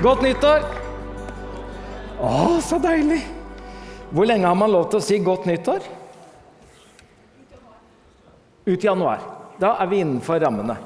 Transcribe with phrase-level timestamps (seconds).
[0.00, 0.62] Godt nyttår!
[2.24, 2.30] Å,
[2.64, 3.18] så deilig!
[4.08, 5.84] Hvor lenge har man lov til å si godt nyttår?
[8.64, 9.20] Ut januar.
[9.60, 10.78] Da er vi innenfor rammene.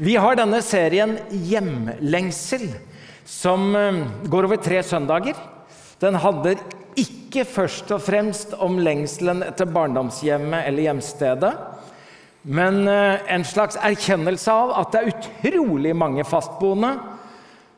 [0.00, 1.18] Vi har denne serien
[1.50, 2.64] Hjemlengsel,
[3.28, 4.00] som eh,
[4.32, 5.36] går over tre søndager.
[6.00, 6.56] Den handler
[6.96, 11.52] ikke først og fremst om lengselen etter barndomshjemmet eller hjemstedet,
[12.48, 16.96] men eh, en slags erkjennelse av at det er utrolig mange fastboende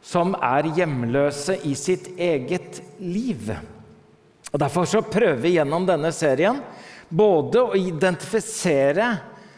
[0.05, 3.49] som er hjemløse i sitt eget liv.
[4.53, 6.61] Og Derfor så prøver vi gjennom denne serien
[7.09, 9.09] både å identifisere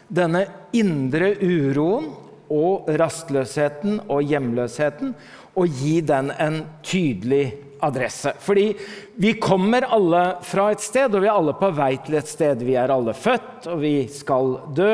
[0.07, 0.45] denne
[0.77, 2.07] indre uroen
[2.53, 5.13] og rastløsheten og hjemløsheten
[5.57, 7.49] og gi den en tydelig
[7.83, 8.33] adresse.
[8.39, 8.71] Fordi
[9.17, 12.63] vi kommer alle fra et sted, og vi er alle på vei til et sted.
[12.65, 14.91] Vi er alle født, og vi skal dø.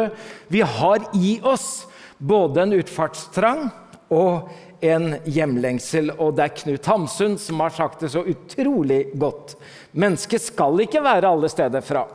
[0.52, 1.86] Vi har i oss
[2.18, 3.66] både en utfartstrang
[4.14, 4.52] og
[4.84, 6.12] en hjemlengsel.
[6.17, 9.56] Og det er Knut Hamsun som har sagt det så utrolig godt.
[9.95, 12.06] Mennesket skal ikke være alle steder fra.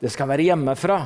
[0.00, 1.00] Det skal være hjemmefra.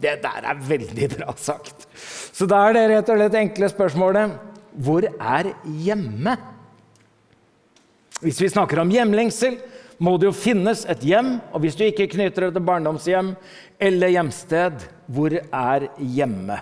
[0.00, 1.86] Det der er veldig bra sagt.
[1.94, 4.38] Så da er det rett og slett enkle spørsmålet
[4.80, 5.50] hvor er
[5.82, 6.36] hjemme?
[8.20, 9.56] Hvis vi snakker om hjemlengsel,
[10.00, 11.34] må det jo finnes et hjem.
[11.52, 13.34] Og hvis du ikke knytter det til barndomshjem
[13.80, 16.60] eller hjemsted, hvor er hjemme?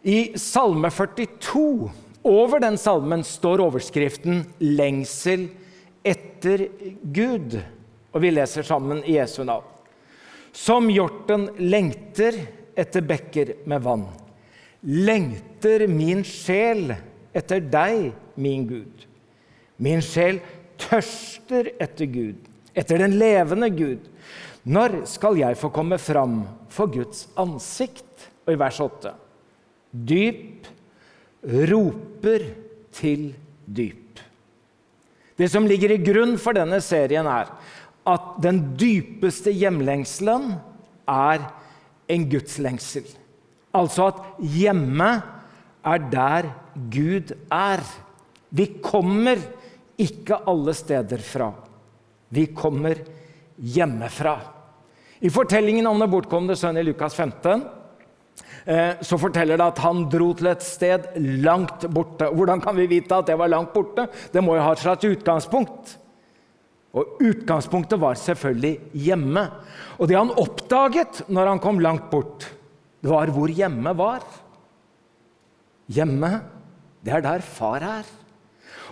[0.00, 1.90] I Salme 42
[2.22, 5.48] over den salmen står overskriften 'Lengsel
[6.04, 6.68] etter
[7.02, 7.60] Gud'.
[8.12, 9.64] Og vi leser sammen i Jesu navn.
[10.52, 12.34] Som hjorten lengter
[12.74, 14.06] etter bekker med vann,
[14.82, 16.90] lengter min sjel
[17.36, 19.06] etter deg, min Gud.
[19.78, 20.40] Min sjel
[20.80, 22.40] tørster etter Gud,
[22.74, 24.10] etter den levende Gud.
[24.66, 28.04] Når skal jeg få komme fram for Guds ansikt?
[28.46, 29.14] Og i vers 8.
[29.92, 30.66] Dyp
[31.44, 32.44] roper
[32.92, 33.30] til
[33.64, 34.20] dyp.
[35.36, 37.48] Det som ligger i grunn for denne serien, er
[38.10, 40.52] at den dypeste hjemlengselen
[41.08, 41.46] er
[42.10, 43.06] en gudslengsel.
[43.76, 45.10] Altså at hjemme
[45.86, 46.50] er der
[46.92, 47.82] Gud er.
[48.50, 49.40] Vi kommer
[50.00, 51.52] ikke alle steder fra.
[52.28, 53.00] Vi kommer
[53.56, 54.36] hjemmefra.
[55.20, 57.79] I fortellingen om den bortkomne sønnen i Lukas 15 Eh,
[59.00, 61.06] så forteller det at han dro til et sted
[61.42, 62.28] langt borte.
[62.36, 64.04] Hvordan kan vi vite at det var langt borte?
[64.32, 65.96] Det må jo ha et slags utgangspunkt.
[66.90, 68.74] Og utgangspunktet var selvfølgelig
[69.06, 69.44] hjemme.
[69.98, 72.48] Og det han oppdaget når han kom langt bort,
[73.00, 74.24] det var hvor hjemme var.
[75.90, 76.32] Hjemme,
[77.02, 78.10] det er der far er.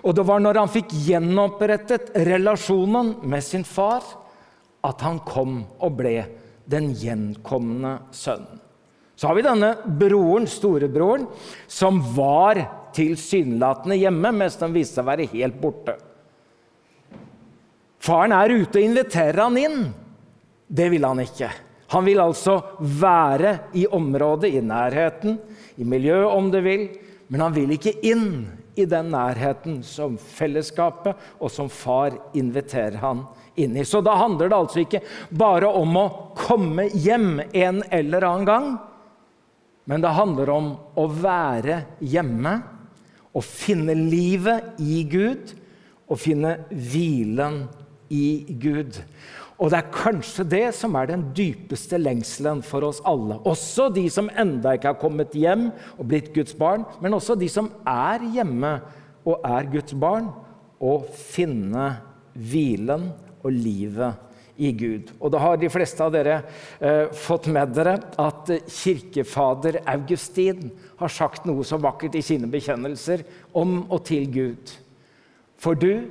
[0.07, 4.05] Og det var når han fikk gjenopprettet relasjonen med sin far,
[4.87, 6.15] at han kom og ble
[6.71, 8.63] den gjenkomne sønnen.
[9.19, 11.25] Så har vi denne broren, storebroren,
[11.67, 12.61] som var
[12.95, 15.97] tilsynelatende hjemme, mens den viste seg å være helt borte.
[17.99, 19.81] Faren er ute og inviterer han inn.
[20.69, 21.51] Det vil han ikke.
[21.91, 25.39] Han vil altså være i området, i nærheten,
[25.83, 26.87] i miljøet om du vil,
[27.27, 28.29] men han vil ikke inn
[28.79, 33.25] i den nærheten som fellesskapet og som far inviterer han
[33.59, 33.83] inn i.
[33.83, 35.03] Så da handler det altså ikke
[35.35, 36.07] bare om å
[36.39, 38.69] komme hjem en eller annen gang,
[39.89, 42.59] men det handler om å være hjemme
[43.33, 45.55] å finne livet i Gud
[46.09, 47.63] og finne hvilen
[48.13, 49.01] i Gud.
[49.59, 53.41] Og det er kanskje det som er den dypeste lengselen for oss alle.
[53.49, 57.49] Også de som enda ikke har kommet hjem og blitt Guds barn, men også de
[57.51, 58.77] som er hjemme
[59.27, 60.31] og er Guds barn.
[60.79, 61.89] Å finne
[62.39, 63.09] hvilen
[63.43, 64.28] og livet
[64.59, 65.13] i Gud.
[65.23, 66.41] Og da har de fleste av dere
[66.83, 73.23] eh, fått med dere at kirkefader Augustin har sagt noe så vakkert i sine bekjennelser
[73.57, 74.75] om og til Gud.
[75.59, 76.09] For du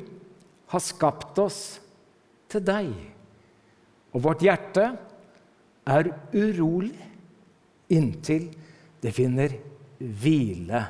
[0.72, 1.62] har skapt oss
[2.52, 2.90] til deg,
[4.16, 4.90] og vårt hjerte
[5.88, 6.96] er urolig
[7.92, 8.50] inntil
[9.04, 9.54] det finner
[10.00, 10.82] hvile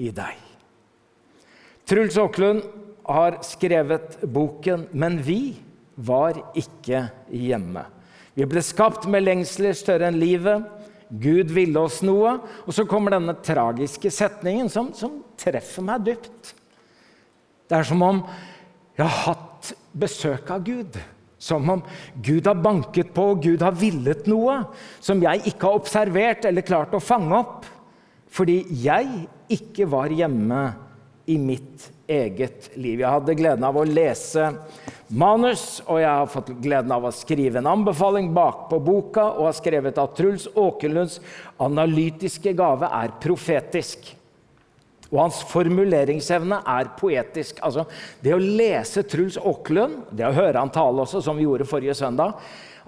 [0.00, 0.44] i deg.
[1.88, 2.64] Truls Åklund
[3.08, 5.67] har skrevet boken 'Men vi'
[5.98, 7.82] var ikke hjemme.
[8.38, 10.62] Vi ble skapt med lengsler større enn livet.
[11.08, 12.36] Gud ville oss noe.
[12.66, 16.52] Og så kommer denne tragiske setningen som, som treffer meg dypt.
[17.68, 18.22] Det er som om
[18.98, 21.00] jeg har hatt besøk av Gud.
[21.38, 21.82] Som om
[22.14, 24.60] Gud har banket på, og Gud har villet noe
[25.02, 27.68] som jeg ikke har observert eller klart å fange opp.
[28.30, 30.62] Fordi jeg ikke var hjemme
[31.30, 33.02] i mitt eget liv.
[33.02, 34.50] Jeg hadde gleden av å lese
[35.08, 39.58] manus, og jeg har fått gleden av å skrive en anbefaling bakpå boka, og har
[39.58, 41.18] skrevet at Truls Åkerlunds
[41.60, 44.14] analytiske gave er profetisk.
[45.08, 47.60] Og hans formuleringsevne er poetisk.
[47.64, 47.86] Altså,
[48.24, 51.96] det å lese Truls Åkerlund, det å høre han tale også, som vi gjorde forrige
[51.96, 52.36] søndag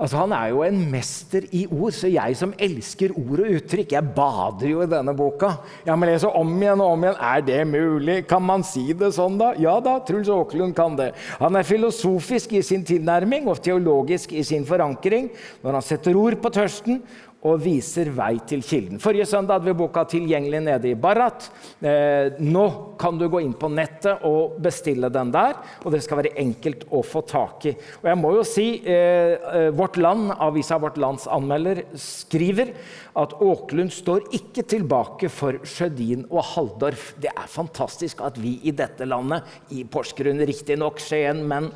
[0.01, 3.95] altså, Han er jo en mester i ord, så jeg som elsker ord og uttrykk,
[3.97, 5.53] jeg bader jo i denne boka.
[5.87, 7.21] Jeg må lese om igjen og om igjen.
[7.31, 8.19] Er det mulig?
[8.31, 9.53] Kan man si det sånn, da?
[9.61, 11.13] Ja da, Truls Aakelund kan det.
[11.41, 15.31] Han er filosofisk i sin tilnærming og teologisk i sin forankring
[15.63, 17.03] når han setter ord på tørsten
[17.47, 19.01] og viser vei til kilden.
[19.01, 21.47] Forrige søndag hadde vi boka tilgjengelig nede i Barat.
[21.81, 22.65] Eh, nå
[23.01, 26.85] kan du gå inn på nettet og bestille den der, og det skal være enkelt
[26.93, 27.73] å få tak i.
[28.03, 32.75] Og jeg må jo si, eh, eh Vårt Land, Avisa Vårt Lands anmelder skriver
[33.17, 37.15] at Åklund står ikke tilbake for Sjødin og Halldorf.
[37.21, 41.71] Det er fantastisk at vi i dette landet, i Porsgrunn riktignok, Skien, men,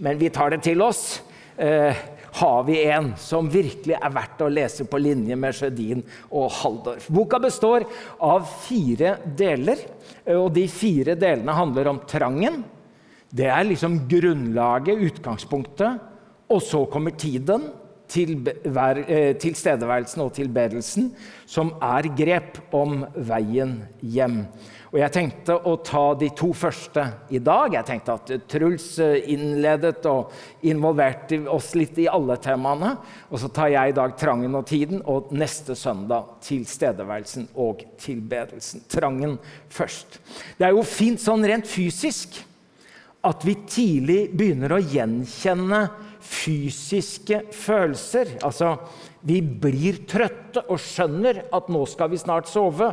[0.00, 1.22] men vi tar det til oss.
[1.56, 1.94] Eh,
[2.34, 6.00] har vi en som virkelig er verdt å lese på linje med Sjødin
[6.34, 7.06] og Halldorf.
[7.14, 7.86] Boka består
[8.18, 9.84] av fire deler,
[10.34, 12.64] og de fire delene handler om trangen.
[13.30, 16.02] Det er liksom grunnlaget, utgangspunktet.
[16.50, 17.70] Og så kommer tiden,
[18.14, 21.10] tilstedeværelsen og tilbedelsen,
[21.46, 24.46] som er grep om veien hjem.
[24.94, 27.02] Og Jeg tenkte å ta de to første
[27.34, 27.74] i dag.
[27.74, 30.30] Jeg tenkte at Truls eh, innledet og
[30.70, 32.94] involverte oss litt i alle temaene.
[33.26, 38.86] Og så tar jeg i dag trangen og tiden, og neste søndag tilstedeværelsen og tilbedelsen.
[38.86, 39.34] Trangen
[39.66, 40.22] først.
[40.60, 42.38] Det er jo fint sånn rent fysisk
[43.24, 45.88] at vi tidlig begynner å gjenkjenne
[46.24, 48.38] fysiske følelser.
[48.44, 48.76] Altså,
[49.24, 52.90] vi blir trøtte og skjønner at nå skal vi snart sove.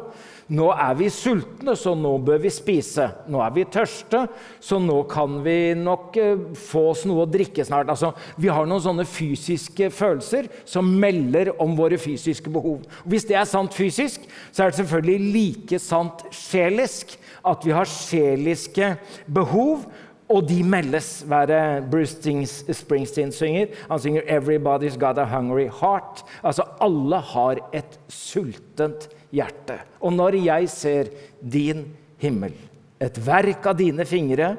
[0.52, 3.10] Nå er vi sultne, så nå bør vi spise.
[3.32, 4.26] Nå er vi tørste,
[4.64, 7.92] så nå kan vi nok eh, få oss noe å drikke snart.
[7.92, 12.86] Altså, vi har noen sånne fysiske følelser som melder om våre fysiske behov.
[13.04, 17.18] Hvis det er sant fysisk, så er det selvfølgelig like sant sjelisk.
[17.48, 18.94] At vi har sjeliske
[19.28, 19.88] behov.
[20.32, 23.74] Og de meldes, er Bruce Springsteen synger?
[23.90, 26.24] Han synger 'Everybody's got a hungry heart'.
[26.44, 29.80] Altså, alle har et sultent hjerte.
[30.02, 31.12] Og når jeg ser
[31.44, 31.86] din
[32.18, 32.54] himmel,
[33.00, 34.56] et verk av dine fingre,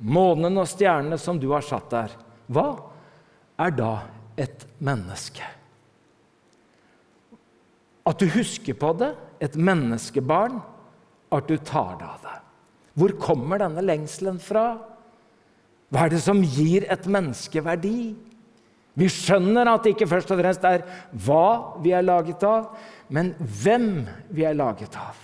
[0.00, 2.12] månen og stjernene som du har satt der,
[2.48, 2.78] hva
[3.58, 3.94] er da
[4.38, 5.44] et menneske?
[8.06, 10.60] At du husker på det, et menneskebarn,
[11.32, 12.38] at du tar det av det.
[12.98, 14.78] Hvor kommer denne lengselen fra?
[15.90, 18.12] Hva er det som gir et menneske verdi?
[18.98, 20.84] Vi skjønner at det ikke først og fremst er
[21.24, 22.72] hva vi er laget av,
[23.10, 25.18] men hvem vi er laget av.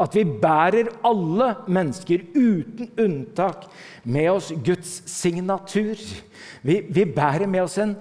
[0.00, 3.66] At vi bærer alle mennesker uten unntak
[4.08, 6.00] med oss Guds signatur.
[6.64, 7.92] Vi, vi bærer med oss en,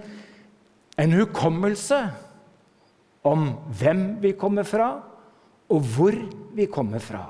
[0.97, 1.99] en hukommelse
[3.27, 3.51] om
[3.81, 4.93] hvem vi kommer fra,
[5.69, 6.15] og hvor
[6.55, 7.25] vi kommer fra.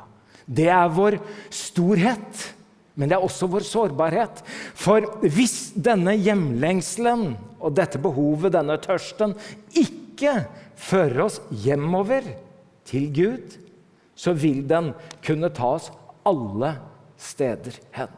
[0.45, 1.17] Det er vår
[1.53, 2.45] storhet,
[2.99, 4.41] men det er også vår sårbarhet.
[4.75, 7.31] For hvis denne hjemlengselen
[7.63, 9.37] og dette behovet, denne tørsten,
[9.71, 10.41] ikke
[10.79, 12.27] fører oss hjemover
[12.89, 13.55] til Gud,
[14.19, 14.91] så vil den
[15.23, 15.87] kunne ta oss
[16.27, 16.73] alle
[17.19, 18.11] steder hen.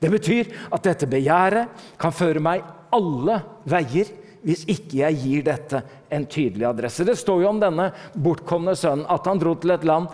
[0.00, 4.08] Det betyr at dette begjæret kan føre meg alle veier
[4.42, 5.82] hvis ikke jeg gir dette
[6.12, 7.04] en tydelig adresse.
[7.06, 10.08] Det står jo om denne bortkomne sønnen at han dro til et land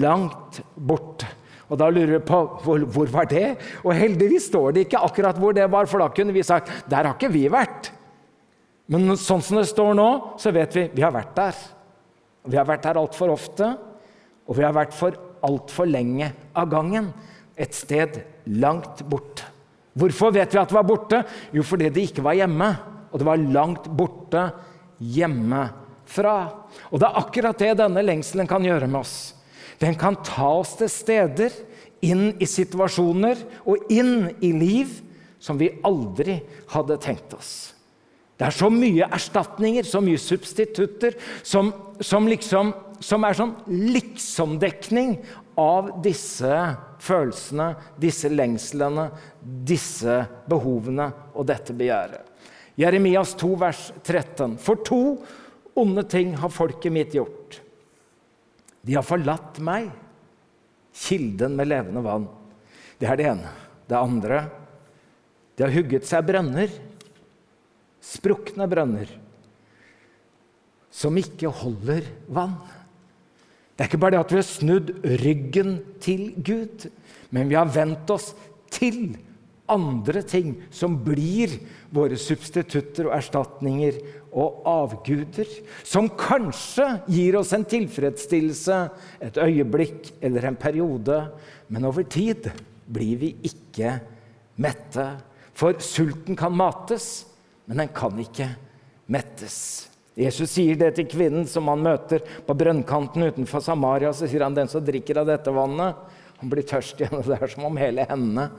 [0.00, 1.28] langt borte.
[1.74, 5.38] Og Da lurer vi på hvor, hvor var det Og heldigvis står det ikke akkurat
[5.42, 7.90] hvor det var, for da kunne vi sagt der har ikke vi vært.
[8.86, 11.60] Men sånn som det står nå, så vet vi vi har vært der.
[12.44, 13.70] Vi har vært der altfor ofte,
[14.44, 17.08] og vi har vært for altfor lenge av gangen.
[17.56, 18.20] Et sted
[18.60, 19.46] langt borte.
[19.94, 21.22] Hvorfor vet vi at det var borte?
[21.54, 22.68] Jo, fordi det ikke var hjemme.
[23.14, 24.48] Og det var langt borte
[24.98, 26.36] hjemmefra.
[26.90, 29.16] Og det er akkurat det denne lengselen kan gjøre med oss.
[29.84, 31.52] Den kan ta oss til steder,
[32.04, 33.38] inn i situasjoner
[33.68, 34.90] og inn i liv
[35.40, 36.38] som vi aldri
[36.72, 37.52] hadde tenkt oss.
[38.34, 41.14] Det er så mye erstatninger, så mye substitutter,
[41.46, 41.70] som,
[42.02, 45.18] som, liksom, som er sånn liksomdekning
[45.60, 46.50] av disse
[47.04, 49.06] følelsene, disse lengslene,
[49.40, 52.32] disse behovene og dette begjæret.
[52.80, 54.56] Jeremias 2, vers 13.
[54.58, 55.02] For to
[55.78, 57.60] onde ting har folket mitt gjort.
[58.84, 59.88] De har forlatt meg,
[60.94, 62.26] kilden med levende vann.
[63.00, 63.54] Det er det ene.
[63.84, 64.44] Det andre
[65.54, 66.70] De har hugget seg brønner
[68.04, 69.10] sprukne brønner
[70.94, 72.56] som ikke holder vann.
[73.74, 74.90] Det er ikke bare det at vi har snudd
[75.24, 76.86] ryggen til Gud,
[77.34, 78.30] men vi har vendt oss
[78.70, 79.16] til
[79.70, 81.56] andre ting som blir
[81.94, 83.98] våre substitutter og erstatninger
[84.34, 85.48] og avguder.
[85.86, 88.80] Som kanskje gir oss en tilfredsstillelse
[89.24, 91.20] et øyeblikk eller en periode,
[91.68, 92.50] men over tid
[92.90, 93.96] blir vi ikke
[94.60, 95.06] mette.
[95.54, 97.24] For sulten kan mates,
[97.66, 98.50] men den kan ikke
[99.10, 99.88] mettes.
[100.14, 104.12] Jesus sier det til kvinnen som han møter på brønnkanten utenfor Samaria.
[104.14, 105.96] Så sier han den som drikker av dette vannet,
[106.38, 107.22] han blir tørst igjen.
[107.26, 108.50] Det er som om hele hendene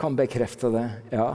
[0.00, 0.86] kan bekrefte det.
[1.14, 1.30] Ja.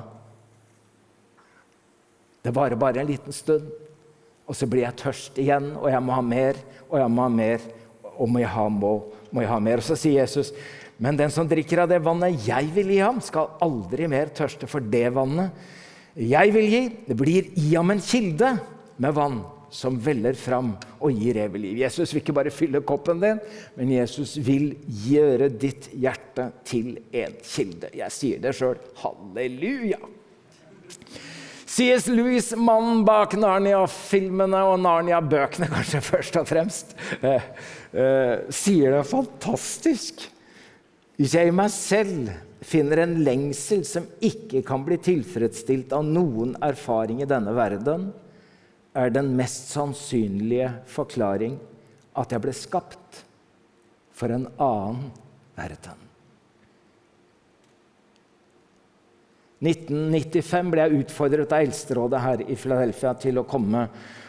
[2.47, 3.67] Det varer bare en liten stund,
[4.47, 7.31] og så blir jeg tørst igjen, og jeg må ha mer, og jeg må ha
[7.33, 7.63] mer,
[8.13, 8.91] og må jeg ha, må,
[9.35, 9.81] må jeg ha mer.
[9.81, 10.53] Og så sier Jesus,
[11.03, 14.69] men den som drikker av det vannet jeg vil gi ham, skal aldri mer tørste
[14.71, 15.75] for det vannet
[16.17, 16.81] jeg vil gi.
[17.09, 18.53] Det blir i ham en kilde
[18.95, 19.41] med vann
[19.75, 20.71] som veller fram
[21.03, 21.81] og gir evig liv.
[21.83, 23.43] Jesus vil ikke bare fylle koppen din,
[23.75, 24.71] men Jesus vil
[25.09, 27.91] gjøre ditt hjerte til en kilde.
[27.99, 28.79] Jeg sier det sjøl.
[29.03, 29.99] Halleluja!
[31.77, 32.07] C.S.
[32.09, 37.43] Lewis, mannen bak Narnia-filmene og Narnia-bøkene, kanskje først og fremst, eh,
[37.93, 40.23] eh, sier det fantastisk.
[41.21, 42.31] Hvis jeg i meg selv
[42.65, 48.09] finner en lengsel som ikke kan bli tilfredsstilt av noen erfaring i denne verden,
[48.97, 51.59] er den mest sannsynlige forklaring
[52.17, 53.21] at jeg ble skapt
[54.17, 55.11] for en annen
[55.53, 56.06] verden.
[59.63, 63.87] 1995 ble jeg utfordret av Eldsterådet her i Philadelphia til å komme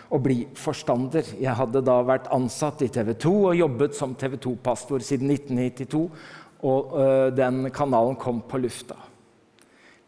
[0.09, 1.35] og bli forstander.
[1.37, 6.05] Jeg hadde da vært ansatt i TV 2 og jobbet som TV 2-pastor siden 1992.
[6.69, 8.97] Og øh, den kanalen kom på lufta.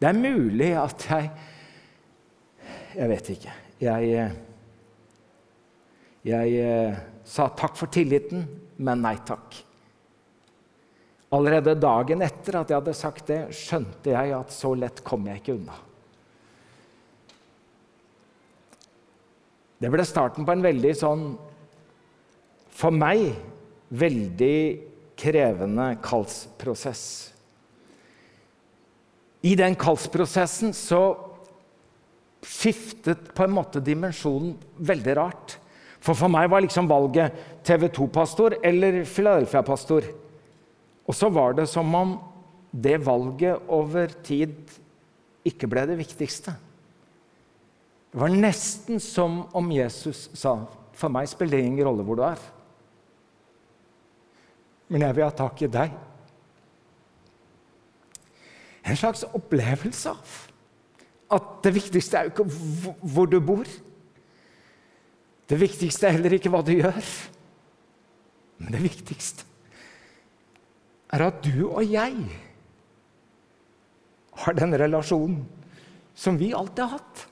[0.01, 1.31] Det er mulig at jeg
[2.91, 3.51] Jeg vet ikke.
[3.79, 4.31] Jeg
[6.21, 8.43] jeg eh, sa takk for tilliten,
[8.77, 9.55] men nei takk.
[11.31, 15.39] Allerede dagen etter at jeg hadde sagt det, skjønte jeg at så lett kom jeg
[15.39, 15.77] ikke unna.
[19.81, 21.23] Det ble starten på en veldig sånn
[22.77, 23.31] For meg
[23.91, 24.57] veldig
[25.19, 27.03] krevende kallsprosess.
[29.45, 31.01] I den kallsprosessen så
[32.41, 35.57] skiftet på en måte dimensjonen veldig rart.
[36.01, 37.35] For for meg var liksom valget
[37.65, 40.07] TV 2-pastor eller Philadelphia-pastor.
[41.09, 42.17] Og så var det som om
[42.71, 44.55] det valget over tid
[45.47, 46.53] ikke ble det viktigste.
[48.11, 50.59] Det var nesten som om Jesus sa
[51.01, 52.41] for meg spiller det ingen rolle hvor du er.
[54.91, 55.93] Men jeg vil ha tak i deg.
[58.85, 60.39] En slags opplevelse av
[61.31, 62.47] at det viktigste er jo ikke
[63.13, 63.69] hvor du bor.
[65.47, 66.99] Det viktigste er heller ikke hva du gjør.
[68.59, 69.47] Men det viktigste
[71.11, 72.15] er at du og jeg
[74.41, 75.41] har den relasjonen
[76.17, 77.25] som vi alltid har hatt.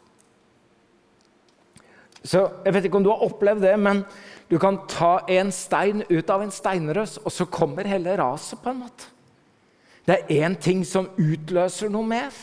[2.24, 4.04] Så Jeg vet ikke om du har opplevd det, men
[4.50, 8.74] du kan ta en stein ut av en steinrøs, og så kommer hele raset på
[8.74, 9.08] en måte.
[10.06, 12.34] Det er én ting som utløser noe mer.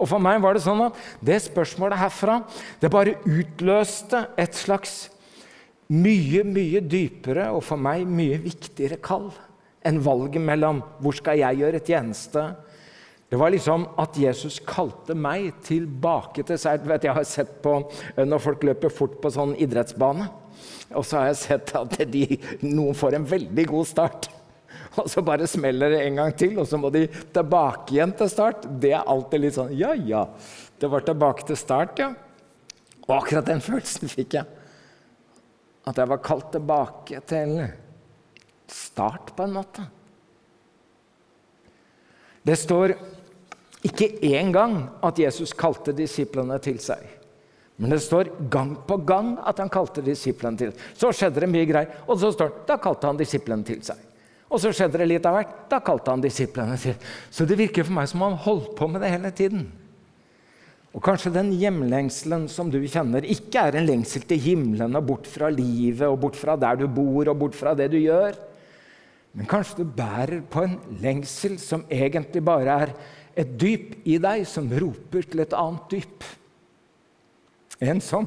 [0.00, 2.38] Og for meg var det sånn at det spørsmålet herfra
[2.80, 5.10] det bare utløste et slags
[5.92, 9.28] mye, mye dypere og for meg mye viktigere kall
[9.86, 12.44] enn valget mellom hvor skal jeg gjøre tjeneste.
[13.30, 16.82] Det var liksom at Jesus kalte meg tilbake til seg.
[16.88, 17.76] Vet, jeg har sett på
[18.16, 20.26] eh, når folk løper fort på sånn idrettsbane.
[20.98, 22.24] Og så har jeg sett at de,
[22.66, 24.30] noen får en veldig god start.
[24.98, 28.30] Og så bare smeller det en gang til, og så må de tilbake igjen til
[28.32, 28.66] start.
[28.82, 30.24] Det er alltid litt sånn Ja, ja.
[30.80, 32.10] Det var tilbake til start, ja.
[33.06, 34.58] Og akkurat den følelsen fikk jeg.
[35.86, 37.54] At jeg var kalt tilbake til
[38.72, 39.84] start, på en måte.
[42.42, 42.94] Det står
[43.86, 47.02] ikke én gang at Jesus kalte disiplene til seg.
[47.80, 50.86] Men det står gang på gang at han kalte disiplene til seg.
[51.00, 54.06] Så skjedde det mye greier, og så står det da kalte han disiplene til seg.
[54.50, 55.52] Og så skjedde det litt av hvert.
[55.70, 56.96] Da kalte han disiplene til.
[57.30, 59.68] Så det virker for meg som han holdt på med det hele tiden.
[60.90, 65.28] Og kanskje den hjemlengselen som du kjenner, ikke er en lengsel til himmelen og bort
[65.30, 68.34] fra livet og bort fra der du bor og bort fra det du gjør.
[69.36, 72.94] Men kanskje du bærer på en lengsel som egentlig bare er
[73.38, 76.24] et dyp i deg som roper til et annet dyp.
[77.80, 78.26] En som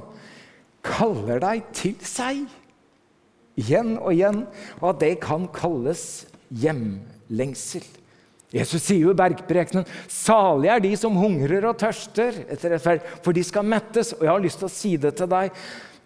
[0.84, 2.46] kaller deg til seg
[3.60, 4.46] igjen og igjen,
[4.82, 7.84] og at det kan kalles hjemlengsel.
[8.54, 13.34] Jesus sier jo i bergprekenen salig er de som hungrer og tørster etter rettferd, for
[13.34, 14.14] de skal mettes.
[14.18, 15.54] Og jeg har lyst til å si det til deg,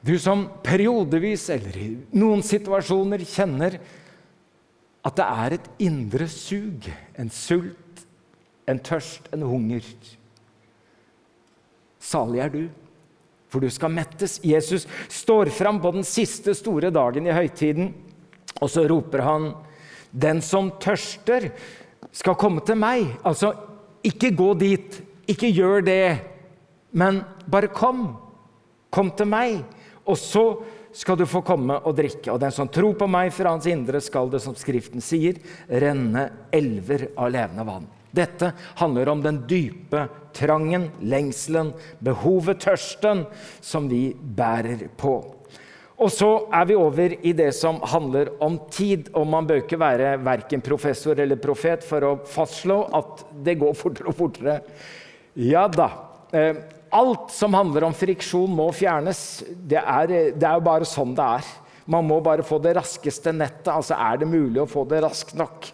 [0.07, 3.79] du som periodevis eller i noen situasjoner kjenner
[5.07, 6.87] at det er et indre sug,
[7.17, 7.87] en sult
[8.67, 9.85] en tørst, en hunger.
[12.03, 12.63] Salig er du,
[13.47, 14.37] for du skal mettes.
[14.43, 17.93] Jesus står fram på den siste store dagen i høytiden,
[18.59, 19.53] og så roper han,
[20.11, 21.51] 'Den som tørster,
[22.11, 23.53] skal komme til meg.' Altså,
[24.03, 26.19] ikke gå dit, ikke gjør det,
[26.91, 28.17] men bare kom.
[28.89, 29.63] Kom til meg,
[30.05, 30.63] og så
[30.97, 32.31] skal du få komme og drikke.
[32.33, 35.37] Og den som tror på meg, fra hans indre skal det, som Skriften sier,
[35.69, 37.87] renne elver av levende vann.
[38.17, 43.25] Dette handler om den dype trangen, lengselen, behovet, tørsten
[43.61, 45.19] som vi bærer på.
[45.97, 49.09] Og så er vi over i det som handler om tid.
[49.17, 53.77] Og man bør ikke være verken professor eller profet for å fastslå at det går
[53.77, 54.59] fortere og fortere.
[55.41, 55.89] Ja da.
[56.95, 59.43] Alt som handler om friksjon, må fjernes.
[59.47, 61.51] Det er, det er jo bare sånn det er.
[61.87, 63.69] Man må bare få det raskeste nettet.
[63.71, 65.69] Altså er det mulig å få det raskt nok.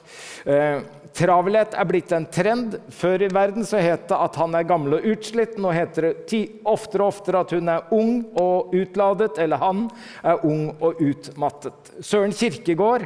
[0.46, 2.80] Eh, Travelhet er blitt en trend.
[2.94, 5.60] Før i verden så het det at han er gammel og utslitt.
[5.62, 9.86] Nå heter det oftere og oftere at hun er ung og utladet, eller han
[10.26, 11.94] er ung og utmattet.
[12.02, 13.06] Søren Kirkegård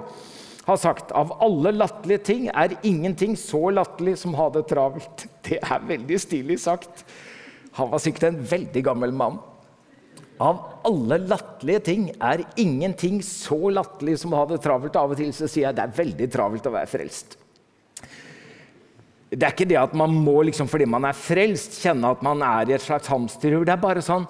[0.68, 5.28] har sagt av alle latterlige ting er ingenting så latterlig som å ha det travelt.
[5.48, 7.06] Det er veldig stilig sagt.
[7.78, 9.38] Han var sikkert en veldig gammel mann.
[10.38, 14.98] Av alle latterlige ting er ingenting så latterlig som å ha det travelt.
[14.98, 17.38] Av og til så sier jeg det er veldig travelt å være frelst.
[19.28, 22.44] Det er ikke det at man må, liksom, fordi man er frelst, kjenne at man
[22.46, 23.66] er i et slags hamsterhjul.
[23.68, 24.28] Det er bare sånn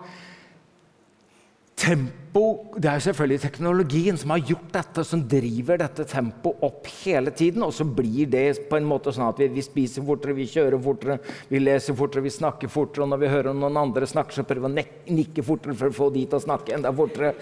[1.77, 7.33] Tempo Det er selvfølgelig teknologien som har gjort dette, som driver dette tempoet opp hele
[7.33, 7.63] tiden.
[7.65, 10.81] Og så blir det på en måte sånn at vi, vi, spiser fortere, vi kjører
[10.81, 11.17] fortere,
[11.49, 13.05] vi leser fortere, vi snakker fortere.
[13.05, 15.97] Og når vi hører noen andre snakke, så prøver vi å nikke fortere for å
[15.97, 17.33] få de til å snakke enda fortere.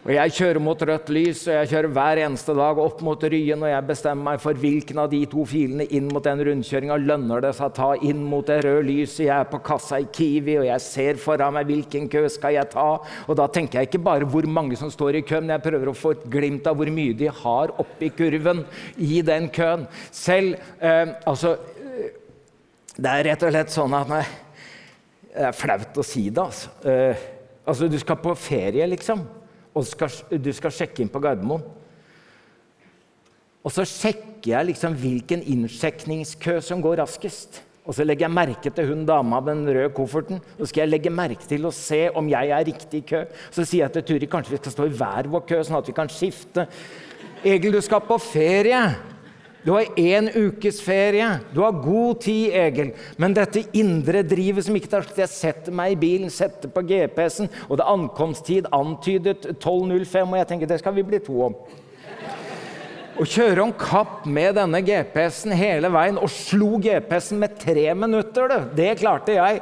[0.00, 3.60] Og Jeg kjører mot rødt lys, og jeg kjører hver eneste dag opp mot Ryen.
[3.60, 7.42] Og jeg bestemmer meg for hvilken av de to filene inn mot den rundkjøringa lønner
[7.44, 9.26] det seg å ta inn mot det røde lyset.
[9.26, 12.70] Jeg er på kassa i Kiwi, og jeg ser foran meg hvilken kø skal jeg
[12.72, 12.86] ta.
[13.28, 15.90] Og da tenker jeg ikke bare hvor mange som står i kø, men jeg prøver
[15.92, 18.62] å få et glimt av hvor mye de har oppi kurven
[18.96, 19.84] i den køen.
[20.16, 22.08] Selv eh, Altså eh,
[22.96, 26.72] Det er rett og slett sånn at Det er flaut å si det, altså.
[26.88, 27.28] Eh,
[27.66, 29.26] altså, du skal på ferie, liksom
[29.74, 31.62] og skal, du skal sjekke inn på Gardermoen.
[33.60, 37.60] Og så sjekker jeg liksom hvilken innsjekningskø som går raskest.
[37.84, 40.40] Og så legger jeg merke til hun dama med den røde kofferten.
[40.58, 43.22] Så skal jeg legge merke til å se om jeg er riktig i kø.
[43.50, 45.88] Så sier jeg til Turi kanskje vi skal stå i hver vår kø, sånn at
[45.90, 46.66] vi kan skifte.
[47.44, 48.82] Egil, du skal på ferie.
[49.64, 51.26] Du har én ukes ferie.
[51.52, 52.94] Du har god tid, Egil.
[53.20, 56.84] Men dette indre drivet som ikke tar slutt Jeg setter meg i bilen, setter på
[56.88, 61.36] GPS-en, og det er ankomsttid antydet 12.05, og jeg tenker det skal vi bli to
[61.50, 61.58] om.
[63.20, 68.46] Å kjøre om kapp med denne GPS-en hele veien, og slo GPS-en med tre minutter,
[68.48, 69.58] det, det klarte jeg.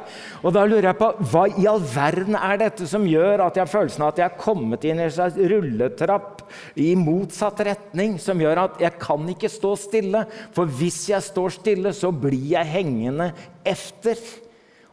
[0.47, 3.65] Og da lurer jeg på hva i all verden er dette som gjør at jeg
[3.65, 6.45] har følelsen av at jeg er kommet inn i en slags rulletrapp
[6.79, 10.23] i motsatt retning, som gjør at jeg kan ikke stå stille.
[10.55, 13.33] For hvis jeg står stille, så blir jeg hengende
[13.67, 14.23] efter.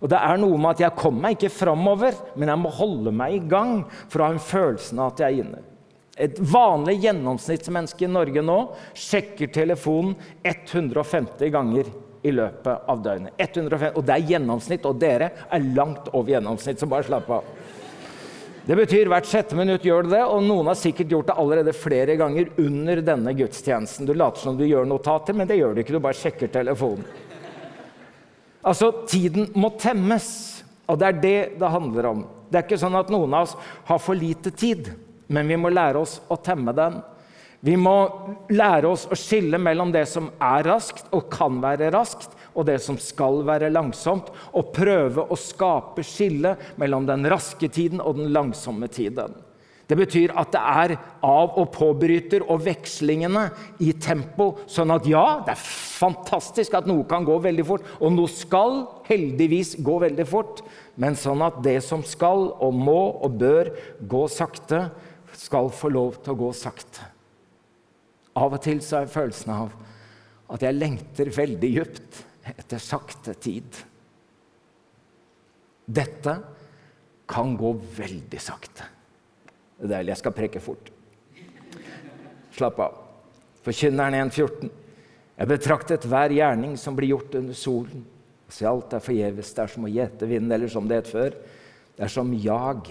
[0.03, 3.15] Og det er noe med at jeg kommer meg ikke framover, men jeg må holde
[3.15, 5.65] meg i gang for å ha en følelse av at jeg er inne.
[6.17, 8.57] Et vanlig gjennomsnittsmenneske i Norge nå
[8.97, 11.91] sjekker telefonen 150 ganger
[12.25, 13.35] i løpet av døgnet.
[13.37, 17.53] 150, og det er gjennomsnitt, og dere er langt over gjennomsnitt, så bare slapp av.
[18.67, 21.77] Det betyr hvert sjette minutt gjør du det, og noen har sikkert gjort det allerede
[21.77, 24.09] flere ganger under denne gudstjenesten.
[24.09, 25.95] Du later som du gjør notater, men det gjør du ikke.
[25.95, 27.07] Du bare sjekker telefonen.
[28.67, 30.29] Altså, tiden må temmes,
[30.91, 32.25] og det er det det handler om.
[32.51, 33.55] Det er ikke sånn at noen av oss
[33.87, 34.91] har for lite tid
[35.27, 37.01] men vi må lære oss å temme den.
[37.67, 37.95] Vi må
[38.53, 42.79] lære oss å skille mellom det som er raskt og kan være raskt, og det
[42.85, 48.33] som skal være langsomt, og prøve å skape skille mellom den raske tiden og den
[48.33, 49.35] langsomme tiden.
[49.87, 53.45] Det betyr at det er av- og påbryter og vekslingene
[53.79, 54.57] i tempo.
[54.67, 58.81] Sånn at ja, det er fantastisk at noe kan gå veldig fort, og noe skal
[59.07, 60.65] heldigvis gå veldig fort.
[60.99, 63.71] Men sånn at det som skal og må og bør
[64.03, 64.89] gå sakte,
[65.37, 67.13] skal få lov til å gå sakte.
[68.37, 69.77] Av og til så har jeg følelsen av
[70.53, 72.21] at jeg lengter veldig dypt
[72.53, 73.81] etter sakte tid.
[75.87, 76.37] Dette
[77.27, 78.87] kan gå veldig sakte.
[79.77, 80.15] Det er deilig.
[80.15, 80.91] Jeg skal preke fort.
[82.57, 83.01] Slapp av.
[83.67, 84.71] Forkynneren 1,14.
[85.37, 88.07] Jeg betraktet hver gjerning som blir gjort under solen.
[88.49, 89.51] Se, alt er forgjeves.
[89.53, 91.37] Det er som å gjete vinden, eller som det het før.
[91.97, 92.89] Det er som jag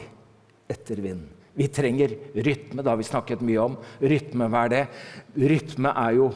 [0.69, 1.25] etter vind.
[1.55, 2.81] Vi trenger rytme.
[2.81, 3.77] Det har vi snakket mye om.
[3.99, 4.83] Rytme, hva er det?
[5.39, 6.29] Rytme er jo,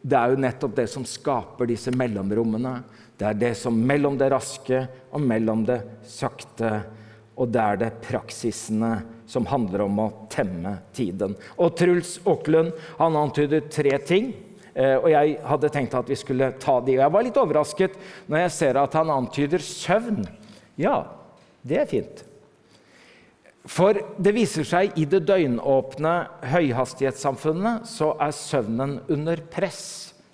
[0.00, 2.76] det er jo nettopp det som skaper disse mellomrommene.
[3.18, 6.70] Det er det som mellom det raske og mellom det sakte.
[7.34, 8.92] Og det er det praksisene
[9.30, 11.34] som handler om å temme tiden.
[11.58, 14.32] Og Truls Aaklund han antydet tre ting.
[14.70, 16.94] Eh, og jeg hadde tenkt at vi skulle ta de.
[16.94, 20.22] Og jeg var litt overrasket når jeg ser at han antyder søvn.
[20.78, 21.02] Ja,
[21.66, 22.24] det er fint.
[23.70, 26.14] For det viser seg i det døgnåpne
[26.50, 29.82] høyhastighetssamfunnet så er søvnen under press.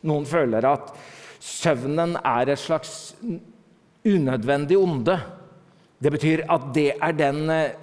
[0.08, 0.94] Noen føler at
[1.42, 3.12] søvnen er et slags
[4.06, 5.18] unødvendig onde.
[6.00, 7.76] Det betyr at det er den eh,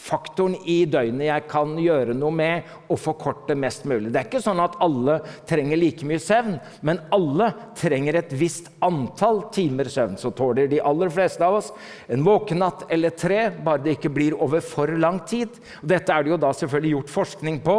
[0.00, 4.10] faktoren i døgnet jeg kan gjøre noe med og forkorte mest mulig.
[4.10, 8.70] Det er ikke sånn at alle trenger like mye søvn, men alle trenger et visst
[8.84, 10.16] antall timer søvn.
[10.20, 11.70] Så tåler de aller fleste av oss
[12.10, 15.60] en våkenatt eller tre, bare det ikke blir over for lang tid.
[15.82, 17.76] Dette er det jo da selvfølgelig gjort forskning på.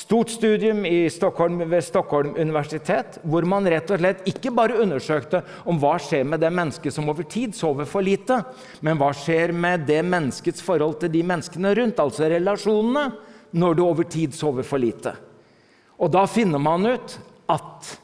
[0.00, 5.78] Stort studium Stockholm, ved Stockholm universitet, hvor man rett og slett ikke bare undersøkte om
[5.80, 8.40] hva skjer med det mennesket som over tid sover for lite,
[8.84, 13.10] men hva skjer med det menneskets forhold til de menneskene menneskene rundt, altså relasjonene,
[13.52, 15.14] når du over tid sover for lite.
[16.00, 17.18] Og da finner man ut
[17.50, 17.98] at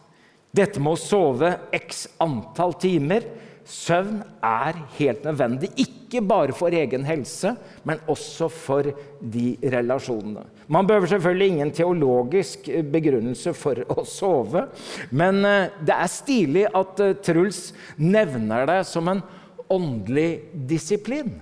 [0.56, 3.24] dette med å sove x antall timer
[3.66, 7.50] Søvn er helt nødvendig, ikke bare for egen helse,
[7.82, 8.86] men også for
[9.18, 10.44] de relasjonene.
[10.70, 14.68] Man behøver selvfølgelig ingen teologisk begrunnelse for å sove,
[15.10, 19.24] men eh, det er stilig at eh, Truls nevner det som en
[19.66, 21.34] åndelig disiplin.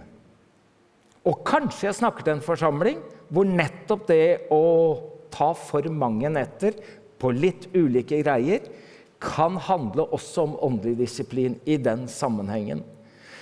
[1.24, 3.00] Og kanskje jeg snakker til en forsamling
[3.32, 4.64] hvor nettopp det å
[5.32, 6.76] ta for mange netter
[7.20, 8.66] på litt ulike greier
[9.24, 12.82] kan handle også om åndelig disiplin i den sammenhengen.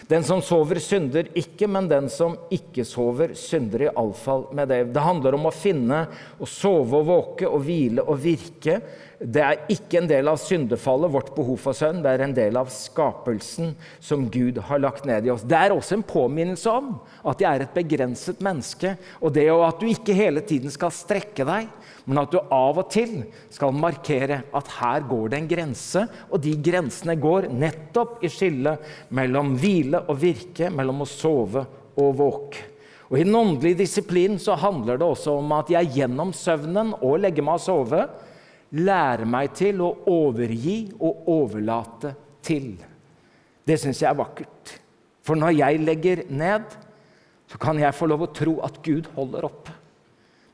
[0.08, 4.82] Den som sover, synder ikke, men den som ikke sover, synder iallfall med det.
[4.94, 6.04] Det handler om å finne,
[6.42, 8.80] å sove og våke og hvile og virke
[9.22, 12.00] det er ikke en del av syndefallet, vårt behov for sønn.
[12.02, 15.44] Det er en del av skapelsen som Gud har lagt ned i oss.
[15.46, 16.96] Det er også en påminnelse om
[17.30, 18.96] at jeg er et begrenset menneske.
[19.22, 21.68] Og det at du ikke hele tiden skal strekke deg,
[22.08, 23.20] men at du av og til
[23.52, 26.04] skal markere at her går det en grense.
[26.32, 31.64] Og de grensene går nettopp i skillet mellom hvile og virke, mellom å sove
[32.00, 32.68] og våke.
[33.12, 37.18] Og I den åndelige disiplinen så handler det også om at jeg gjennom søvnen og
[37.20, 38.07] legger meg og sove
[38.72, 42.72] lærer meg til å overgi og overlate til.
[43.62, 44.78] Det syns jeg er vakkert.
[45.22, 46.64] For når jeg legger ned,
[47.52, 49.68] så kan jeg få lov å tro at Gud holder opp.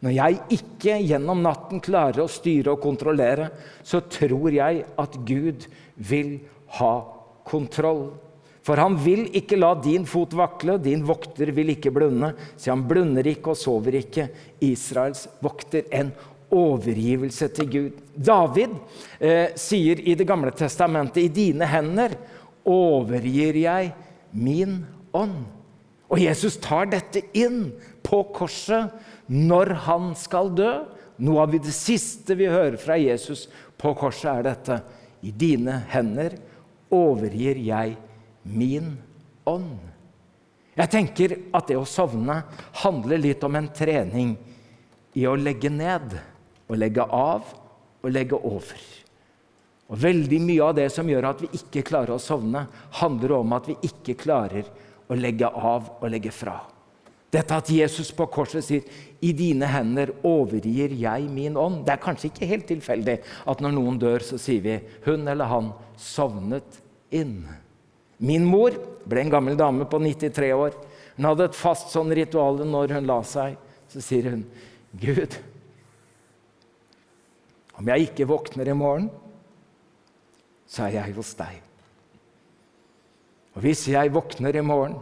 [0.03, 3.49] Når jeg ikke gjennom natten klarer å styre og kontrollere,
[3.87, 6.37] så tror jeg at Gud vil
[6.79, 6.93] ha
[7.49, 8.11] kontroll.
[8.69, 12.35] For han vil ikke la din fot vakle, din vokter vil ikke blunde.
[12.61, 14.27] Så han blunder ikke og sover ikke.
[14.61, 16.11] Israels vokter en
[16.53, 18.03] overgivelse til Gud.
[18.13, 18.75] David
[19.21, 22.13] eh, sier i Det gamle testamentet i dine hender
[22.69, 23.95] overgir jeg
[24.37, 24.83] min
[25.17, 25.39] ånd.
[26.13, 27.71] Og Jesus tar dette inn
[28.05, 28.93] på korset
[29.33, 30.75] når han skal dø.
[31.25, 33.47] Noe av det siste vi hører fra Jesus
[33.81, 34.79] på korset, er dette.
[35.25, 36.37] I dine hender
[36.93, 37.97] overgir jeg
[38.49, 38.97] min
[39.49, 39.79] ånd.
[40.79, 42.43] Jeg tenker at det å sovne
[42.85, 44.37] handler litt om en trening
[45.19, 46.19] i å legge ned
[46.69, 47.53] å legge av
[48.03, 48.81] og legge over.
[49.89, 52.67] Og Veldig mye av det som gjør at vi ikke klarer å sovne,
[53.01, 54.69] handler om at vi ikke klarer
[55.09, 56.61] å legge av og legge fra.
[57.33, 58.85] Dette at Jesus på korset sier
[59.21, 61.85] 'I dine hender overgir jeg min ånd'.
[61.85, 65.45] Det er kanskje ikke helt tilfeldig at når noen dør, så sier vi 'hun eller
[65.45, 66.81] han sovnet
[67.13, 67.45] inn'.
[68.19, 68.75] Min mor
[69.09, 70.75] ble en gammel dame på 93 år.
[71.17, 73.57] Hun hadde et fast sånn ritual når hun la seg.
[73.89, 74.43] Så sier hun
[74.99, 75.37] 'Gud,
[77.79, 79.09] om jeg ikke våkner i morgen,
[80.67, 81.61] så er jeg hos deg.
[83.55, 84.99] Og hvis jeg våkner i morgen,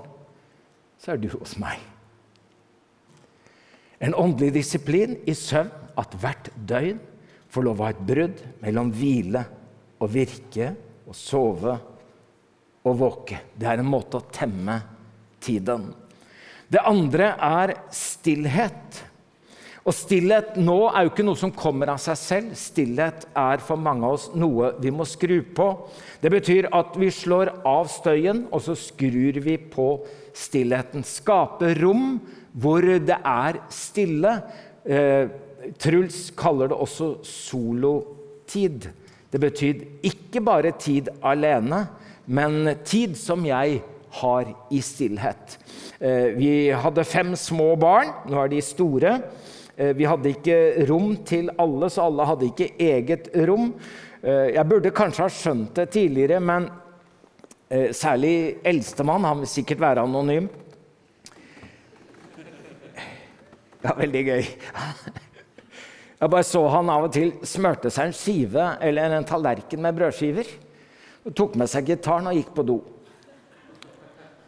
[1.00, 1.80] så er du hos meg.
[4.00, 7.00] En åndelig disiplin i søvn at hvert døgn
[7.52, 9.46] får lov å ha et brudd mellom hvile
[9.96, 10.74] og virke
[11.06, 11.78] og sove
[12.86, 13.40] og våke.
[13.58, 14.78] Det er en måte å temme
[15.42, 15.90] tiden.
[16.70, 19.02] Det andre er stillhet.
[19.86, 22.54] Og stillhet nå er jo ikke noe som kommer av seg selv.
[22.58, 25.68] Stillhet er for mange av oss noe vi må skru på.
[26.18, 29.88] Det betyr at vi slår av støyen, og så skrur vi på
[30.34, 31.06] stillheten.
[31.06, 32.16] Skape rom
[32.56, 34.40] hvor det er stille.
[34.82, 35.30] Eh,
[35.78, 38.90] Truls kaller det også solotid.
[39.30, 41.84] Det betyr ikke bare tid alene,
[42.26, 43.80] men tid som jeg
[44.20, 45.58] har i stillhet.
[45.98, 48.12] Eh, vi hadde fem små barn.
[48.30, 49.12] Nå er de store.
[49.76, 50.58] Eh, vi hadde ikke
[50.88, 53.72] rom til alle, så alle hadde ikke eget rom.
[54.22, 56.68] Eh, jeg burde kanskje ha skjønt det tidligere, men
[57.66, 59.24] særlig eldstemann.
[59.26, 60.44] Han vil sikkert være anonym.
[63.82, 64.44] Ja, veldig gøy.
[66.20, 69.98] Jeg bare så han av og til smørte seg en skive eller en tallerken med
[69.98, 70.46] brødskiver.
[71.26, 72.80] Og tok med seg gitaren og gikk på do.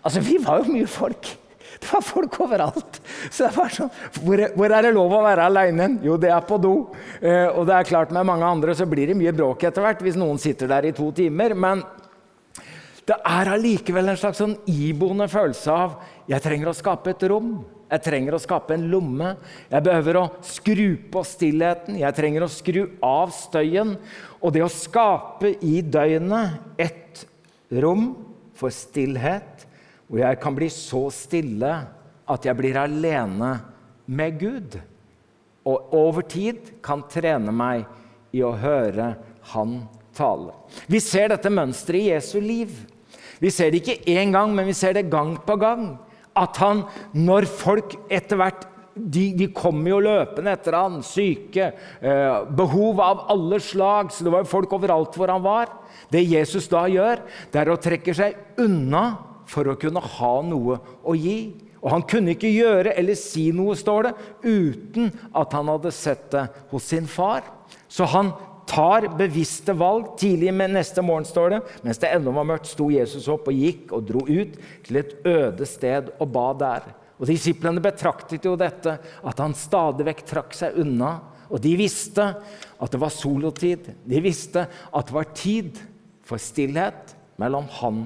[0.05, 1.35] Altså, Vi var jo mye folk.
[1.79, 2.99] Det var folk overalt.
[3.31, 3.91] Så det var sånn,
[4.25, 5.91] hvor, hvor er det lov å være aleine?
[6.03, 6.75] Jo, det er på do.
[7.21, 10.03] Eh, og det er klart med mange andre så blir det mye bråk etter hvert
[10.03, 11.55] hvis noen sitter der i to timer.
[11.55, 11.85] Men
[13.09, 17.55] det er allikevel en slags sånn iboende følelse av jeg trenger å skape et rom.
[17.89, 19.31] Jeg trenger å skape en lomme.
[19.71, 21.97] Jeg behøver å skru på stillheten.
[22.03, 23.95] Jeg trenger å skru av støyen.
[24.39, 27.25] Og det å skape i døgnet et
[27.83, 28.13] rom
[28.59, 29.65] for stillhet,
[30.09, 31.73] hvor jeg kan bli så stille
[32.29, 33.53] at jeg blir alene
[34.09, 34.79] med Gud,
[35.69, 37.85] og over tid kan trene meg
[38.33, 39.15] i å høre
[39.53, 39.81] Han
[40.17, 40.53] tale.
[40.91, 42.73] Vi ser dette mønsteret i Jesu liv.
[43.41, 45.95] Vi ser det ikke én gang, men vi ser det gang på gang.
[46.37, 46.85] At han,
[47.17, 48.68] når folk etter hvert
[48.99, 54.13] de, de kom jo løpende etter han, syke, eh, behov av alle slag.
[54.13, 55.73] Så det var jo folk overalt hvor han var.
[56.13, 59.05] Det Jesus da gjør, det er å trekke seg unna
[59.49, 61.39] for å kunne ha noe å gi.
[61.79, 66.27] Og han kunne ikke gjøre eller si noe, står det, uten at han hadde sett
[66.35, 67.47] det hos sin far.
[67.89, 68.33] Så han
[68.69, 70.13] tar bevisste valg.
[70.21, 73.63] Tidlig med neste morgen står det, mens det ennå var mørkt, sto Jesus opp og
[73.63, 76.91] gikk og dro ut til et øde sted og ba der.
[77.19, 81.17] Og Disiplene betraktet jo dette, at han stadig vekk trakk seg unna.
[81.49, 82.25] Og de visste
[82.79, 83.91] at det var solotid.
[84.05, 85.81] De visste at det var tid
[86.27, 88.05] for stillhet mellom han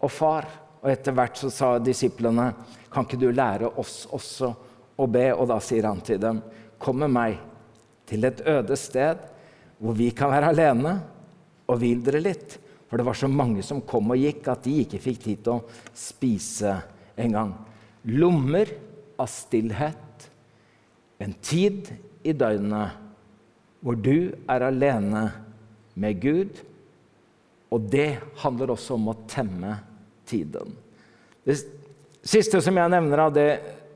[0.00, 0.48] og far.
[0.80, 2.54] Og Etter hvert så sa disiplene,
[2.90, 4.54] 'Kan ikke du lære oss også
[4.98, 6.42] å be?' Og da sier han til dem,
[6.78, 7.38] 'Kom med meg
[8.06, 9.30] til et øde sted.'
[9.80, 10.92] hvor vi kan være alene
[11.68, 12.58] og hvile dere litt.
[12.88, 15.52] For det var så mange som kom og gikk, at de ikke fikk tid til
[15.52, 16.74] å spise
[17.16, 17.54] engang.
[18.02, 18.70] Lommer
[19.20, 20.30] av stillhet.
[21.20, 21.90] En tid
[22.22, 22.96] i døgnet
[23.80, 25.26] hvor du er alene
[26.00, 26.62] med Gud.
[27.70, 29.76] Og det handler også om å temme
[30.28, 30.74] tiden.
[31.44, 31.56] Det
[32.26, 33.50] siste som jeg nevner av det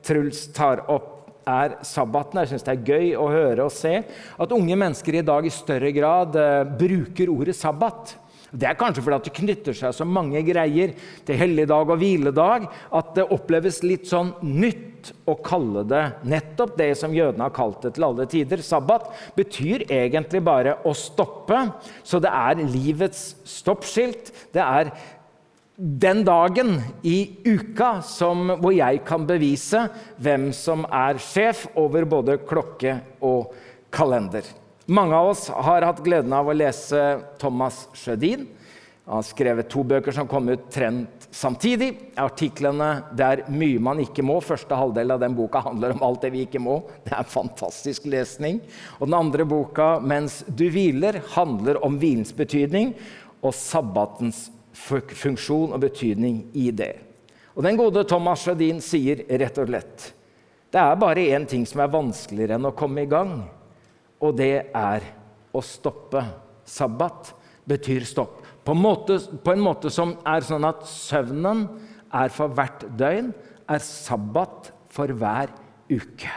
[0.05, 1.11] Truls tar opp
[1.49, 2.41] er sabbaten.
[2.41, 5.53] Jeg syns det er gøy å høre og se at unge mennesker i dag i
[5.53, 8.15] større grad eh, bruker ordet sabbat.
[8.55, 10.93] Det er kanskje fordi det knytter seg så mange greier
[11.27, 16.91] til helligdag og hviledag at det oppleves litt sånn nytt å kalle det nettopp det
[16.97, 18.63] som jødene har kalt det til alle tider.
[18.65, 21.59] Sabbat betyr egentlig bare å stoppe,
[22.01, 24.31] så det er livets stoppskilt.
[24.55, 24.93] Det er
[25.75, 29.87] den dagen i uka som, hvor jeg kan bevise
[30.23, 33.51] hvem som er sjef over både klokke og
[33.93, 34.47] kalender.
[34.85, 36.99] Mange av oss har hatt gleden av å lese
[37.41, 38.43] Thomas Sjødin.
[39.05, 42.13] Han har skrevet to bøker som kom ut trent samtidig.
[42.21, 44.43] Artiklene 'Det er mye man ikke må'.
[44.43, 46.83] Første halvdel av den boka handler om alt det vi ikke må.
[47.03, 48.61] Det er en fantastisk lesning.
[48.99, 52.93] Og den andre boka, 'Mens du hviler', handler om hvilens betydning
[53.41, 56.99] og sabbatens funksjon og betydning i det.
[57.55, 60.13] Og Den gode Thomas Sjødin sier rett og slett
[60.71, 63.45] det er bare én ting som er vanskeligere enn å komme i gang,
[64.23, 65.05] og det er
[65.55, 66.23] å stoppe.
[66.65, 67.33] Sabbat
[67.67, 68.41] betyr stopp.
[68.65, 71.67] På en måte, på en måte som er sånn at søvnen
[72.15, 73.29] er for hvert døgn,
[73.69, 75.51] er sabbat for hver
[75.91, 76.31] uke.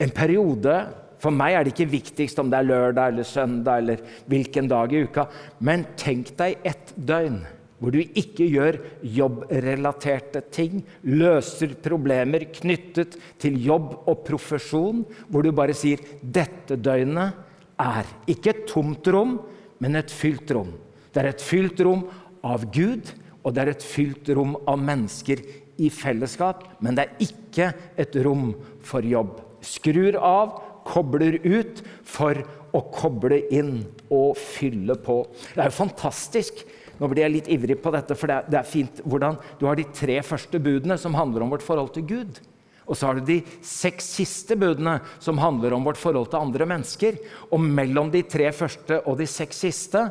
[0.00, 0.76] En periode
[1.22, 4.92] for meg er det ikke viktigst om det er lørdag eller søndag eller hvilken dag
[4.92, 5.26] i uka.
[5.64, 7.40] Men tenk deg ett døgn
[7.78, 8.78] hvor du ikke gjør
[9.16, 17.36] jobbrelaterte ting, løser problemer knyttet til jobb og profesjon, hvor du bare sier 'dette døgnet
[17.78, 19.38] er ikke et tomt rom,
[19.78, 20.72] men et fylt rom'.
[21.12, 22.06] Det er et fylt rom
[22.44, 23.12] av Gud,
[23.44, 25.42] og det er et fylt rom av mennesker
[25.78, 29.40] i fellesskap, men det er ikke et rom for jobb.
[29.60, 32.38] Skrur av kobler ut for
[32.76, 35.22] å koble inn og fylle på.
[35.54, 36.62] Det er jo fantastisk.
[36.96, 39.84] Nå blir jeg litt ivrig på dette, for det er, fint hvordan du har de
[39.92, 42.40] tre første budene som handler om vårt forhold til Gud.
[42.86, 46.68] Og så har du de seks siste budene som handler om vårt forhold til andre
[46.70, 47.18] mennesker.
[47.50, 50.06] Og mellom de tre første og de seks siste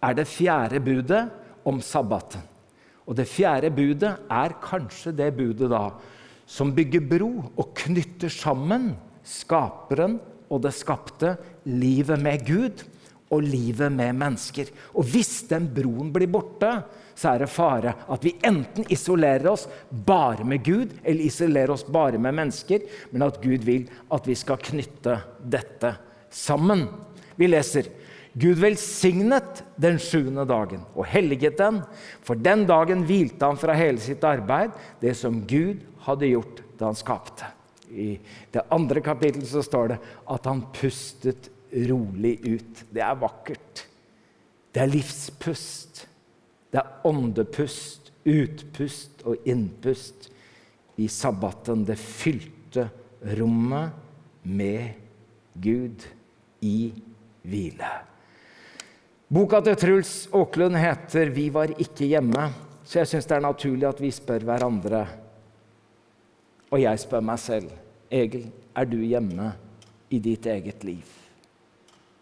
[0.00, 1.24] er det fjerde budet
[1.66, 2.44] om sabbaten.
[3.08, 5.88] Og det fjerde budet er kanskje det budet da
[6.50, 8.90] som bygger bro og knytter sammen
[9.26, 10.18] skaperen
[10.50, 12.82] og det skapte, livet med Gud
[13.30, 14.70] og livet med mennesker.
[14.98, 16.72] Og hvis den broen blir borte,
[17.14, 21.84] så er det fare at vi enten isolerer oss bare med Gud, eller isolerer oss
[21.86, 25.94] bare med mennesker, men at Gud vil at vi skal knytte dette
[26.32, 26.86] sammen.
[27.36, 27.90] Vi leser
[28.32, 31.80] Gud velsignet den sjuende dagen og helliget den,
[32.22, 36.88] for den dagen hvilte han fra hele sitt arbeid, det som Gud hadde gjort da
[36.88, 37.48] han skapte.
[37.90, 38.14] I
[38.54, 39.98] det andre kapittelet så står det
[40.30, 41.50] at han pustet
[41.90, 42.84] rolig ut.
[42.90, 43.84] Det er vakkert.
[44.74, 46.04] Det er livspust.
[46.70, 50.30] Det er åndepust, utpust og innpust
[51.00, 51.84] i sabbaten.
[51.88, 52.88] Det fylte
[53.38, 53.96] rommet
[54.42, 54.92] med
[55.60, 56.06] Gud
[56.62, 56.92] i
[57.42, 57.90] hvile.
[59.30, 62.50] Boka til Truls Aaklund heter 'Vi var ikke hjemme',
[62.84, 65.06] så jeg syns det er naturlig at vi spør hverandre.
[66.70, 67.70] Og jeg spør meg selv,
[68.10, 69.52] Egil, er du hjemme
[70.10, 71.19] i ditt eget liv?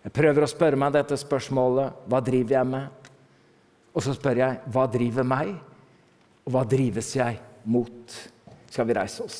[0.08, 3.08] Jeg prøver å spørre meg dette spørsmålet hva driver jeg med?
[3.92, 5.50] Og så spør jeg hva driver meg,
[6.48, 7.36] og hva drives jeg
[7.68, 8.16] mot?
[8.72, 9.36] Skal vi reise oss?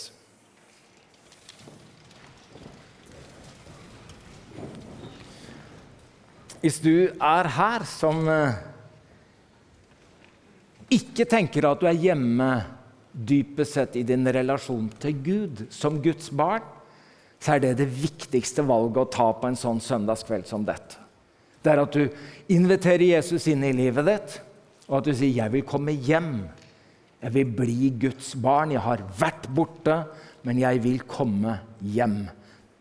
[6.61, 8.61] Hvis du er her som eh,
[11.01, 12.53] ikke tenker at du er hjemme
[13.17, 16.75] dypest sett i din relasjon til Gud som Guds barn,
[17.39, 20.99] så er det det viktigste valget å ta på en sånn søndagskveld som dette.
[21.63, 24.39] Det er at du inviterer Jesus inn i livet ditt,
[24.89, 26.49] og at du sier 'Jeg vil komme hjem'.
[27.23, 28.71] Jeg vil bli Guds barn.
[28.71, 30.07] Jeg har vært borte,
[30.43, 32.29] men jeg vil komme hjem.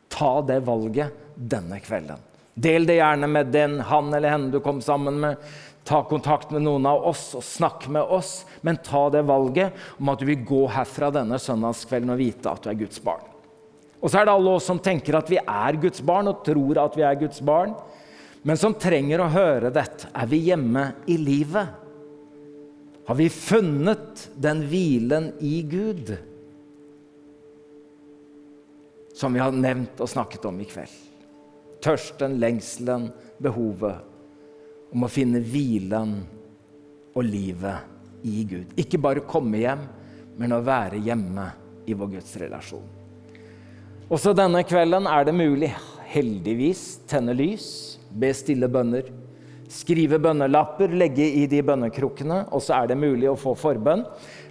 [0.10, 2.18] Ta det valget denne kvelden.
[2.54, 5.38] Del det gjerne med den han eller henne du kom sammen med.
[5.84, 8.46] Ta kontakt med noen av oss og snakk med oss.
[8.62, 12.64] Men ta det valget om at du vil gå herfra denne søndagskvelden og vite at
[12.64, 13.37] du er Guds barn.
[13.98, 16.84] Og så er det alle oss som tenker at vi er Guds barn og tror
[16.84, 17.74] at vi er Guds barn,
[18.46, 20.12] men som trenger å høre dette.
[20.14, 21.74] Er vi hjemme i livet?
[23.08, 26.14] Har vi funnet den hvilen i Gud
[29.18, 31.08] som vi har nevnt og snakket om i kveld?
[31.84, 36.18] tørsten, lengselen, behovet om å finne hvilen
[37.14, 38.74] og livet i Gud.
[38.80, 39.84] Ikke bare komme hjem,
[40.38, 41.48] men å være hjemme
[41.88, 42.97] i vår gudsrelasjon.
[44.08, 45.68] Også denne kvelden er det mulig,
[46.08, 47.66] heldigvis, tenne lys,
[48.08, 49.10] be stille bønner,
[49.72, 54.06] skrive bønnelapper, legge i de bønnekrukkene, og så er det mulig å få forbønn.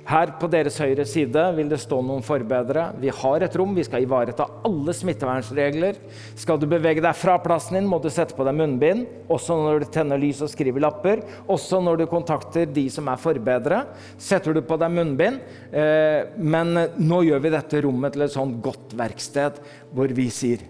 [0.06, 2.92] Her på deres høyre side vil det stå noen forbedere.
[3.02, 5.98] Vi har et rom, vi skal ivareta alle smittevernsregler.
[6.38, 9.02] Skal du bevege deg fra plassen din, må du sette på deg munnbind.
[9.26, 11.24] Også når du tenner lys og skriver lapper.
[11.50, 13.80] Også når du kontakter de som er forbedere,
[14.14, 15.40] setter du på deg munnbind.
[15.74, 16.70] Eh, men
[17.02, 19.58] nå gjør vi dette rommet til et sånt godt verksted
[19.90, 20.62] hvor vi sier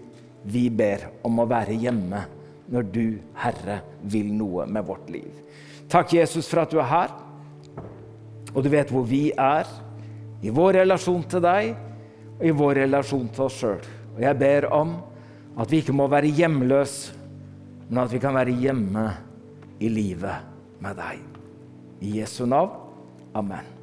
[0.47, 2.23] vi ber om å være hjemme
[2.71, 3.05] når du,
[3.39, 5.31] Herre, vil noe med vårt liv.
[5.87, 7.13] Takk, Jesus, for at du er her.
[8.53, 9.67] Og du vet hvor vi er
[10.43, 11.75] i vår relasjon til deg
[12.37, 13.87] og i vår relasjon til oss sjøl.
[14.15, 14.97] Og jeg ber om
[15.57, 17.15] at vi ikke må være hjemløse,
[17.87, 19.07] men at vi kan være hjemme
[19.79, 21.23] i livet med deg.
[22.01, 22.77] I Jesu navn.
[23.37, 23.76] Amen.